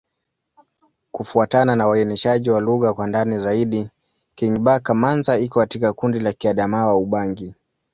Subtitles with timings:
[1.11, 3.89] Kufuatana na uainishaji wa lugha kwa ndani zaidi,
[4.35, 7.55] Kingbaka-Manza iko katika kundi la Kiadamawa-Ubangi.